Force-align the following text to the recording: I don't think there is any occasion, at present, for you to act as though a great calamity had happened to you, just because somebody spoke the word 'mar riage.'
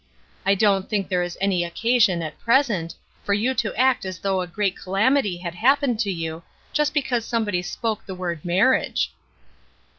I 0.47 0.55
don't 0.55 0.89
think 0.89 1.07
there 1.09 1.21
is 1.21 1.37
any 1.39 1.63
occasion, 1.63 2.23
at 2.23 2.39
present, 2.39 2.95
for 3.23 3.35
you 3.35 3.53
to 3.53 3.75
act 3.75 4.03
as 4.03 4.17
though 4.17 4.41
a 4.41 4.47
great 4.47 4.75
calamity 4.75 5.37
had 5.37 5.53
happened 5.53 5.99
to 5.99 6.11
you, 6.11 6.41
just 6.73 6.91
because 6.95 7.23
somebody 7.23 7.61
spoke 7.61 8.07
the 8.07 8.15
word 8.15 8.43
'mar 8.43 8.71
riage.' 8.73 9.09